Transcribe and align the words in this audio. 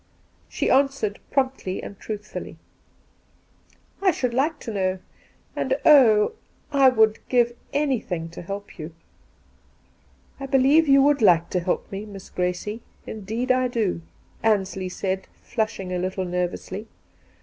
She 0.49 0.71
answered 0.71 1.19
promptly 1.29 1.83
and 1.83 1.99
truthfully:' 1.99 2.57
I 4.01 4.09
should 4.09 4.33
like 4.33 4.57
to 4.61 4.73
know, 4.73 4.99
a,nd 5.55 5.75
oh! 5.85 6.31
I 6.71 6.89
would 6.89 7.19
give 7.29 7.53
anything 7.71 8.27
to 8.29 8.41
help 8.41 8.79
you 8.79 8.87
1'' 10.37 10.37
I 10.39 10.45
believe 10.47 10.87
you 10.87 11.03
would 11.03 11.21
like 11.21 11.51
to 11.51 11.59
help 11.59 11.91
me, 11.91 12.07
Miss 12.07 12.31
Grade; 12.31 12.81
indeed 13.05 13.51
I 13.51 13.67
do!' 13.67 14.01
Ansley 14.51 14.89
said, 14.89 15.27
flushing 15.35 15.93
a 15.93 15.99
little 15.99 16.25
nervously. 16.25 16.87